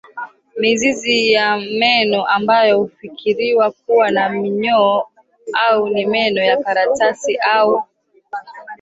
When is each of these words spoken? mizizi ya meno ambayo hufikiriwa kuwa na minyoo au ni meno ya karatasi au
mizizi 0.59 1.31
ya 1.33 1.57
meno 1.57 2.25
ambayo 2.25 2.77
hufikiriwa 2.79 3.71
kuwa 3.71 4.11
na 4.11 4.29
minyoo 4.29 5.05
au 5.67 5.89
ni 5.89 6.05
meno 6.05 6.43
ya 6.43 6.57
karatasi 6.63 7.37
au 7.37 7.83